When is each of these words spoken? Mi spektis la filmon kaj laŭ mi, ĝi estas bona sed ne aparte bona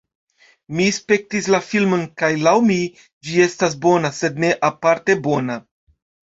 Mi 0.77 0.87
spektis 0.95 1.49
la 1.55 1.59
filmon 1.65 2.07
kaj 2.23 2.31
laŭ 2.49 2.55
mi, 2.71 2.79
ĝi 3.29 3.39
estas 3.47 3.79
bona 3.87 4.15
sed 4.23 4.43
ne 4.47 4.53
aparte 4.73 5.21
bona 5.31 5.63